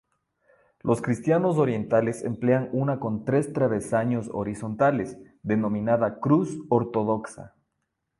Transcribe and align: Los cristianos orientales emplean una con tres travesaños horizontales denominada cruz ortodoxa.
Los 0.81 0.99
cristianos 0.99 1.57
orientales 1.59 2.23
emplean 2.23 2.69
una 2.73 2.99
con 2.99 3.23
tres 3.23 3.53
travesaños 3.53 4.31
horizontales 4.33 5.19
denominada 5.43 6.19
cruz 6.19 6.57
ortodoxa. 6.69 7.53